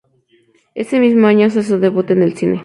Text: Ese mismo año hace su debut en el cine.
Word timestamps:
Ese 0.73 0.99
mismo 0.99 1.27
año 1.27 1.45
hace 1.45 1.61
su 1.61 1.77
debut 1.77 2.09
en 2.09 2.23
el 2.23 2.35
cine. 2.35 2.59